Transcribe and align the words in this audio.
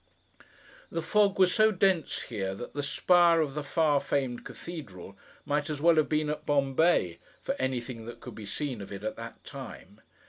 The 0.91 1.03
fog 1.03 1.37
was 1.37 1.53
so 1.53 1.69
dense 1.71 2.23
here, 2.23 2.55
that 2.55 2.73
the 2.73 2.81
spire 2.81 3.39
of 3.39 3.53
the 3.53 3.61
far 3.61 3.99
famed 3.99 4.43
Cathedral 4.43 5.15
might 5.45 5.69
as 5.69 5.79
well 5.79 5.97
have 5.97 6.09
been 6.09 6.31
at 6.31 6.43
Bombay, 6.43 7.19
for 7.43 7.53
anything 7.59 8.07
that 8.07 8.19
could 8.19 8.33
be 8.33 8.47
seen 8.47 8.81
of 8.81 8.91
it 8.91 9.03
at 9.03 9.15
that 9.17 9.43
time. 9.43 10.01